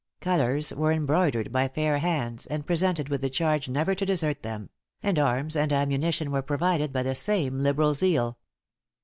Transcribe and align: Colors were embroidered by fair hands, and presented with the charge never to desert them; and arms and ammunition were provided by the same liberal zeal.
Colors 0.19 0.73
were 0.73 0.91
embroidered 0.91 1.51
by 1.51 1.67
fair 1.67 1.99
hands, 1.99 2.47
and 2.47 2.65
presented 2.65 3.07
with 3.07 3.21
the 3.21 3.29
charge 3.29 3.69
never 3.69 3.93
to 3.93 4.03
desert 4.03 4.41
them; 4.41 4.71
and 5.03 5.19
arms 5.19 5.55
and 5.55 5.71
ammunition 5.71 6.31
were 6.31 6.41
provided 6.41 6.91
by 6.91 7.03
the 7.03 7.13
same 7.13 7.59
liberal 7.59 7.93
zeal. 7.93 8.39